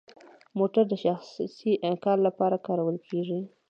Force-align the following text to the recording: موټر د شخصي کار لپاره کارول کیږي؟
موټر 0.57 0.83
د 0.89 0.93
شخصي 1.03 1.71
کار 2.03 2.17
لپاره 2.27 2.63
کارول 2.67 2.97
کیږي؟ 3.07 3.39